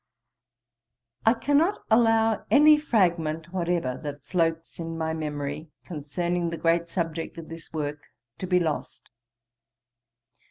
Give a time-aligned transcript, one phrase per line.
[1.27, 7.37] I cannot allow any fragment whatever that floats in my memory concerning the great subject
[7.37, 8.07] of this work
[8.39, 9.11] to be lost.